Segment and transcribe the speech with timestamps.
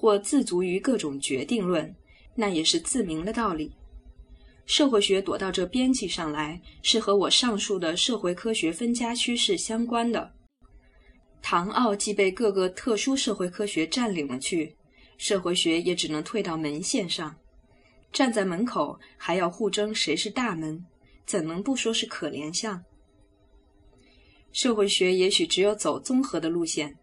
[0.00, 1.94] 或自足于各种决定论，
[2.34, 3.70] 那也是自明的道理。
[4.64, 10.32] 社会学躲到这边际上来，是和我上述的社会科学分家趋势相关的。
[11.42, 14.74] 唐奥既被各个特殊社会科学占领了去，
[15.18, 17.36] 社会学也只能退到门线上，
[18.10, 20.82] 站在门口还要互争谁是大门，
[21.26, 22.82] 怎能不说是可怜相？
[24.50, 26.96] 社会学也许只有走综合的路线，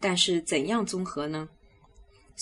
[0.00, 1.48] 但是怎样综合呢？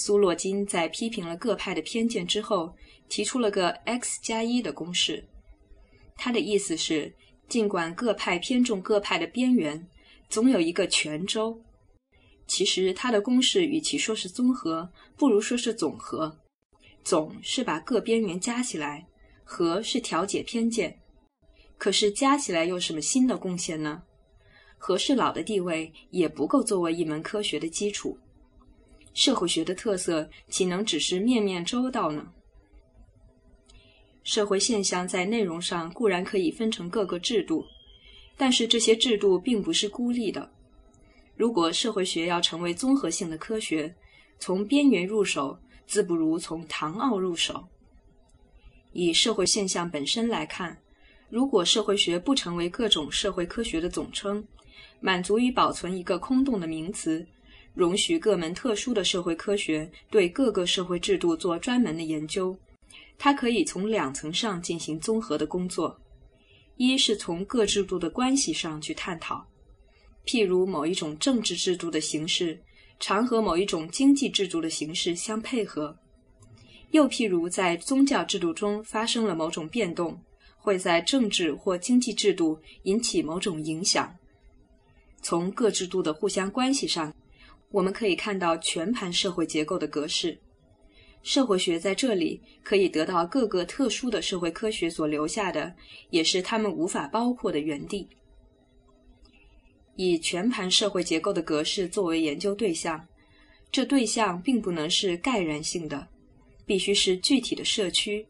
[0.03, 2.75] 苏洛金在批评了各派的偏见之后，
[3.11, 5.23] 提出了个 x 加一的公式。
[6.17, 7.15] 他的意思是，
[7.51, 9.87] 尽管各派偏重各派的边缘，
[10.31, 11.61] 总有一个全周。
[12.47, 16.35] 其实他的公式与其说是综合，不如说是总和。
[17.05, 19.07] 总是把各边缘加起来，
[19.45, 20.99] 和是调解偏见。
[21.77, 24.03] 可是加起来有什么新的贡献呢？
[24.79, 28.19] 和事佬的地位也不够作为一门科学的基础。
[29.13, 32.27] 社会学的特色岂能只是面面周到呢？
[34.23, 37.65] 社会现象在内容上固然可以分成各个制度，
[38.37, 40.51] 但是这些制度并不是孤立的。
[41.37, 43.95] 如果社会学要成为综合性的科学，
[44.39, 47.67] 从边缘入手，自不如从唐奥入手。
[48.93, 50.77] 以社会现象本身来看，
[51.31, 54.47] 如果社会学不成为各种社会科学的总称，
[55.01, 57.27] 满足于保存一个空洞的名词，
[57.75, 62.57] 容许各门特殊的社会科学对各个社会制度做专门的研究。
[63.17, 66.01] 它可以从两层上进行综合的工作：
[66.77, 69.47] 一是从各制度的关系上去探讨，
[70.25, 72.59] 譬如某一种政治制度的形式
[72.99, 75.95] 常和某一种经济制度的形式相配合；
[76.91, 80.19] 又譬如在宗教制度中发生了某种变动，
[80.57, 84.15] 会在政治或经济制度引起某种影响。
[85.23, 87.15] 从各制度的互相关系上，
[87.71, 90.39] 我们可以看到全盘社会结构的格式。
[91.23, 95.75] 社会学在这里可以得到各个特殊的社会科学所留下的，
[96.09, 98.09] 也是他们无法包括的原地。
[99.97, 103.07] 以全盘社会结构的格式作为研究对象，
[103.71, 106.09] 这对象并不能是概然性的，
[106.65, 108.27] 必须是具体的社区，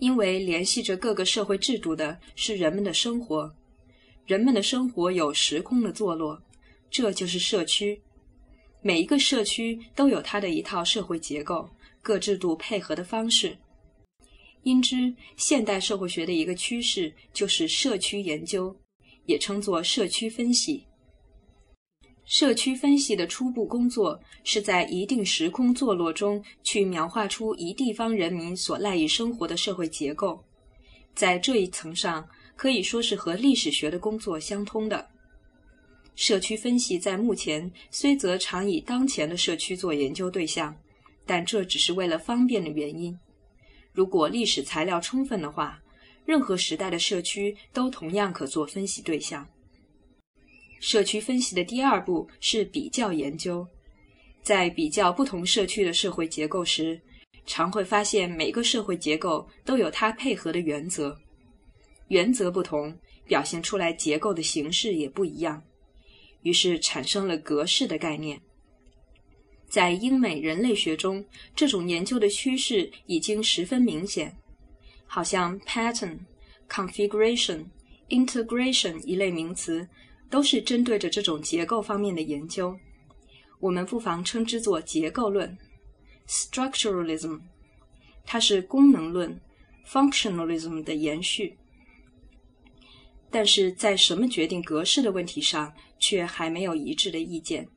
[0.00, 3.54] 因为联系着各个社会制度的是人们的生活。
[4.26, 6.42] 人们的生活有时空的坐落，
[6.90, 8.02] 这就是社区。
[8.86, 11.68] 每一个社区都有它的一套社会结构、
[12.00, 13.58] 各制度配合的方式。
[14.62, 18.72] 因之，现代社会学的一个趋势就是社区研究，
[19.24, 20.86] 也称作社区分析。
[22.26, 30.40] 社区分析的初步工作是在一定时空坐落中去描画出一地方人民所赖以生活的社会结构，
[31.12, 32.24] 在这一层上。
[32.54, 35.06] 可以说是和历史学的工作相通的。
[36.16, 40.74] 社区分析在目前虽则常以当前的社区做研究对象，
[41.26, 43.16] 但这只是为了方便的原因。
[43.92, 45.78] 如果历史材料充分的话，
[46.24, 49.46] 任何时代的社区都同样可做分析对象。
[50.80, 53.66] 社区分析的第二步是比较研究，
[54.42, 57.00] 在比较不同社区的社会结构时，
[57.44, 61.16] 常会发现每个社会结构都有它配合的原则。
[62.08, 65.62] 原则不同，表现出来结构的形式也不一样，
[66.46, 68.40] 于是产生了格式的概念。
[69.68, 71.24] 在英美人类学中，
[71.56, 74.32] 这种研究的趋势已经十分明显。
[75.08, 76.16] 好像 pattern、
[76.68, 77.64] configuration、
[78.10, 79.88] integration 一类名词，
[80.30, 82.78] 都是针对着这种结构方面的研究。
[83.58, 85.58] 我们不妨称之作结构论
[86.28, 87.40] （structuralism），
[88.24, 89.40] 它是功能论
[89.84, 91.58] （functionalism） 的延续。
[93.36, 97.68] 但是在什么决定格式的问题上，却还没有一致的意见。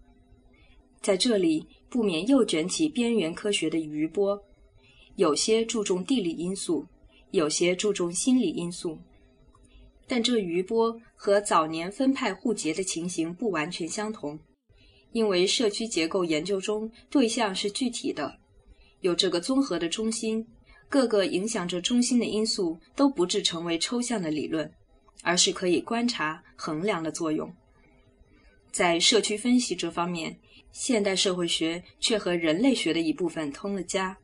[1.01, 4.41] 在这里，不免又卷起边缘科学的余波，
[5.17, 6.87] 有些注重地理因素，
[7.31, 8.97] 有些注重心理因素。
[10.07, 14.39] 但这余波和早年分派互结的情形不完全相同，
[15.11, 18.33] 因为社区结构研究中对象是具体的，
[19.01, 20.47] 有这个综合的中心，
[20.87, 24.71] 各个影响着中心的因素都不致成为抽象的理论。
[25.23, 27.53] 而是可以观察、衡量的作用。
[28.71, 30.37] 在社区分析这方面，
[30.71, 34.17] 现代社会学却和人类学的一部分通了家。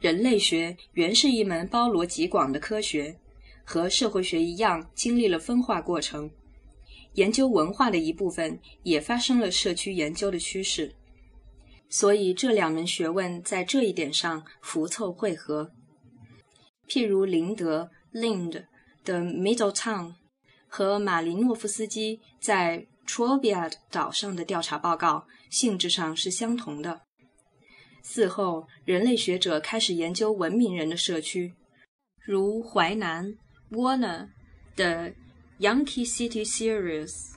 [0.00, 3.18] 人类学原是一门包罗极广的科学，
[3.64, 6.30] 和社会学一样，经历了分化过程。
[7.14, 10.94] 研究文化的一部分也发生了社区研究的趋势，
[11.88, 15.72] 所以这两门学问在这一点上福凑汇合。
[16.86, 18.66] 譬如林德 （Lind）。
[19.08, 20.16] 的 Middletown
[20.68, 27.00] 和马林诺夫斯基在 t r o b i a d 岛上的调查报告性质上是相同的。
[28.02, 31.54] 此后，人类学者开始研究文明人的社区，
[32.20, 33.34] 如淮南
[33.70, 34.28] Warner
[34.76, 35.14] 的
[35.58, 37.32] Yankee City Series，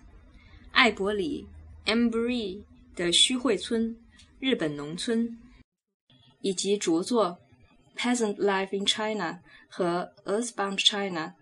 [0.74, 1.48] 艾伯里
[1.86, 3.98] Embry 的虚绘村
[4.40, 5.40] 日本农村，
[6.42, 7.40] 以及着作
[7.98, 9.32] 《Peasant Life in China》
[9.70, 11.36] 和《Earthbound China》，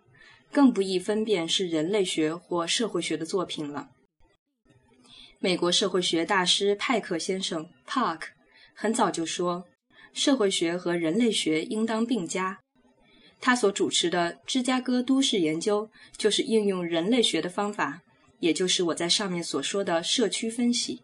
[0.52, 3.90] 更不易分辨是人类学或社会学的作品了。
[5.40, 8.30] 美国社会学大师派克先生 Park。
[8.74, 9.66] 很早就说，
[10.14, 12.60] 社会学和人类学应当并加。
[13.42, 18.02] 他所主持的芝加哥都市研究就是应用人类学的方法，
[18.40, 21.02] 也就是我在上面所说的社区分析。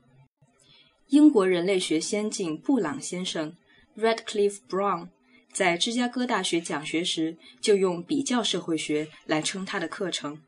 [1.09, 3.55] 英国人类学先进布朗先生
[3.97, 5.09] （Redcliffe Brown）
[5.55, 10.41] 在芝加哥大学讲学时就用比较社会学来称他的课程。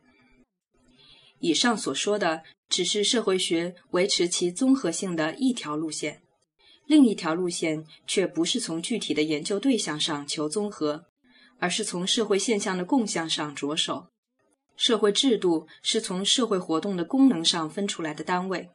[1.39, 6.21] 以上所说的只是社会学维持其综合性的一条路线。
[6.86, 11.06] 另一条路线却不是从具体的研究对象上求综合，
[11.57, 14.07] 而是从社会现象的共向上着手。
[14.75, 18.69] 社会制度是从社会活动的功能上分出来的单位，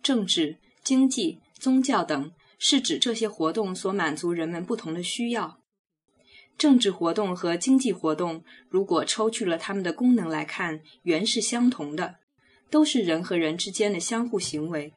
[0.00, 5.60] 政治、经济、宗教等是指这些活动所满足人们不同的需要。
[6.58, 12.16] 政治活动和经济活动，如果抽去了它们的功能来看，原是相同的，
[12.70, 14.94] 都是人和人之间的相互行为。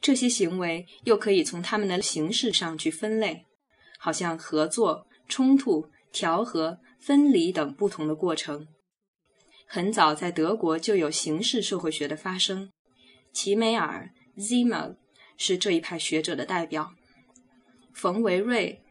[0.00, 3.46] 这些行为又可以从他们的形式上去分类，
[3.98, 8.68] 好像合作、冲突、调和、分离等不同的过程。
[9.66, 12.70] 很早在德国就有形式社会学的发生，
[13.32, 14.96] 齐美尔 （Zimmer）
[15.38, 16.92] 是这一派学者的代表。
[17.94, 18.82] 冯维瑞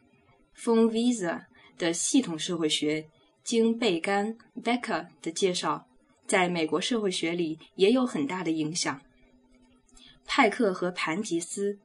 [0.58, 1.48] （von w i s e r
[1.78, 3.08] 的系统社会学，
[3.44, 5.88] 经贝甘 （Becker） 的介绍，
[6.26, 9.00] 在美国社会学里也有很大的影响。
[10.26, 11.78] 派克和盘吉斯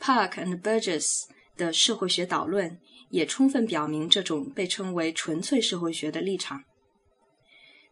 [0.00, 1.24] （Park and Burgess）
[1.56, 2.80] 的社会学导论
[3.10, 6.64] 也充分表明这种被称为纯粹社会学的立场。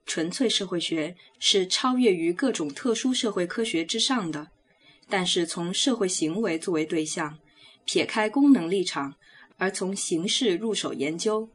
[0.06, 4.50] 纯粹社会学是超越于各种特殊社会科学之上的，
[5.08, 7.38] 但是从社会行为作为对象，
[7.84, 9.14] 撇开功能立场，
[9.56, 11.48] 而从形式入手研究，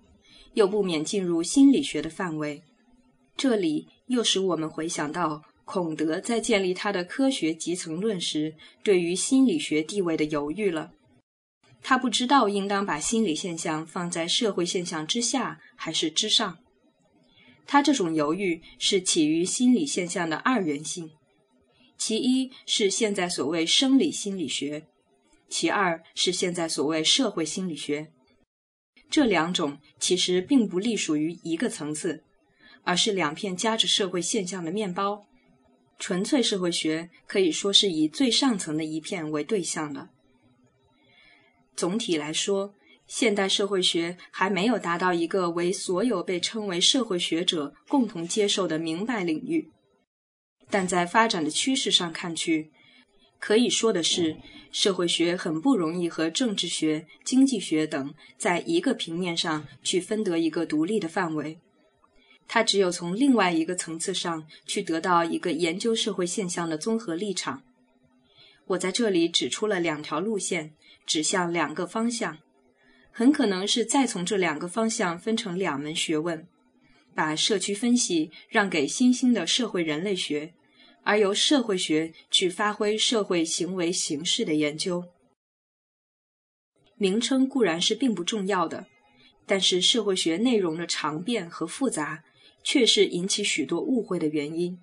[0.54, 2.64] 又不免进入心理学的范围。
[3.36, 5.44] 这里又使我们回想到。
[5.72, 10.94] 孔德在建立他的科学集层论时，对于心理学地位的犹豫了。
[11.84, 16.58] 他不知道应当把心理现象放在社会现象之下还是之上。
[17.68, 21.12] 他这种犹豫是起于心理现象的二元性：
[22.00, 24.88] 其一是现在所谓生理心理学，
[25.50, 28.12] 其二是现在所谓社会心理学。
[29.10, 32.24] 这两种其实并不隶属于一个层次，
[32.84, 35.26] 而是两片夹着社会现象的面包。
[36.00, 40.08] 纯粹社会学可以说是以最上层的一片为对象的。
[41.76, 42.74] 总体来说，
[43.08, 49.70] 现代社会学还没有达到一个为所有被称为社会学者共同接受的明白领域。
[50.70, 52.72] 但在发展的趋势上看去，
[53.40, 54.38] 可以说的是，
[54.72, 61.60] 社会学很不容易和政治学、经济学等在一个平面上去分得一个独立的范围。
[62.48, 67.64] 他只有从另外一个层次上去得到一个研究社会现象的综合立场。
[68.68, 70.74] 我在这里指出了两条路线，
[71.06, 72.38] 指向两个方向，
[73.12, 76.48] 很可能是再从这两个方向分成两门学问，
[77.16, 80.54] 把社区分析让给新兴的社会人类学，
[81.10, 85.06] 而由社会学去发挥社会行为形式的研究。
[86.98, 88.86] 名称固然是并不重要的，
[89.48, 92.24] 但是社会学内容的长变和复杂。
[92.62, 94.78] 却是引起许多误会的原因。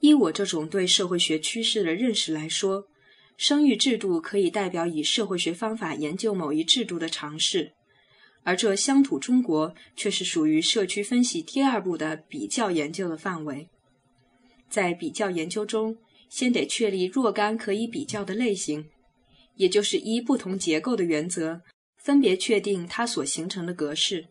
[0.00, 2.88] 依我这种对社会学趋势的认识来说，
[3.36, 7.72] 生育制度可以代表以社会学方法研究某一制度的尝试，
[8.42, 13.70] 而这乡土中国却是属于社区分析第二步的比较研究的范围。
[14.68, 15.96] 在比较研究中，
[16.28, 18.88] 先得确立若干可以比较的类型，
[19.54, 21.62] 也就是依不同结构的原则，
[21.96, 24.26] 分别确定它所形成的格式。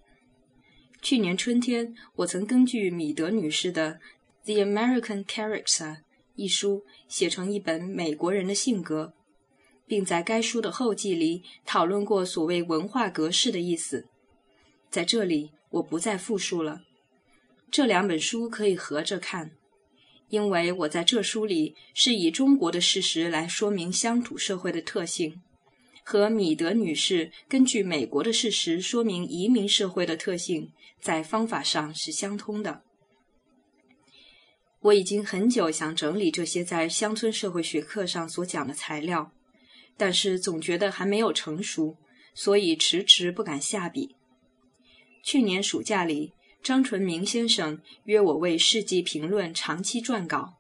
[1.02, 4.00] 去年春天，我曾根据米德女士的
[4.46, 5.66] 《The American Character》
[6.36, 9.14] 一书写成一本美国人的性格，
[9.88, 14.08] 并在该书的后记里讨论过所谓文化格式的意思。
[14.90, 16.82] 在这里，我不再复述了。
[17.70, 19.52] 这两本书可以合着看，
[20.36, 25.42] 因为我在这书里是以中国的事实来说明乡土社会的特性。
[26.04, 32.84] 和米德女士根据美国的事实说明移民社会的特性，在方法上是相通的。
[34.82, 39.32] 我已经很久想整理这些在乡村社会学课上所讲的材料，
[39.96, 41.96] 但是总觉得还没有成熟，
[42.34, 44.18] 所以迟迟不敢下笔。
[45.24, 46.34] 去年暑假里，
[46.66, 50.56] 张纯明先生约我为《世纪评论》长期撰稿，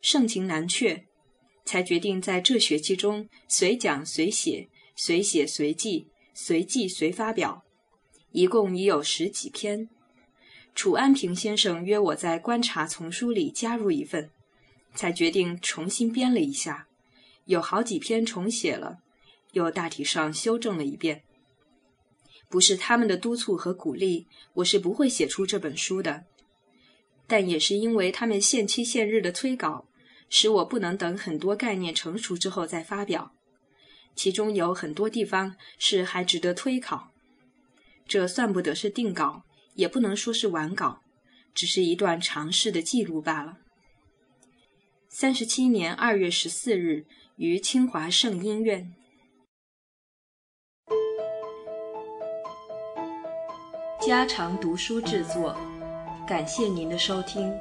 [0.00, 1.04] 盛情难却，
[1.64, 7.64] 才决定在这学期中随讲随写，随写随记，随记随发表，
[8.30, 9.88] 一共已有十几篇。
[10.76, 14.30] 楚安平先生约我在《观察》丛书里加入一份，
[14.94, 16.86] 才决定重新编了一下。
[17.46, 18.98] 有好几篇重写了，
[19.50, 21.24] 又大体上修正了一遍。
[22.48, 26.24] 不是他们的督促和鼓励，我是不会写出这本书的。
[27.26, 29.86] 但也是因为他们限期限日的催稿，
[30.30, 33.32] 使我不能等很多概念成熟之后再发表。
[34.14, 37.12] 其中有很多地方是还值得推考。
[38.06, 39.42] 这算不得是定稿，
[39.74, 41.02] 也不能说是完稿，
[41.54, 43.58] 只是一段尝试的记录罢了。
[45.08, 47.06] 三十七年二月十四日。
[47.38, 48.92] 于清华圣音院，
[54.00, 55.56] 家常读书制作，
[56.26, 57.52] 感谢您的收听。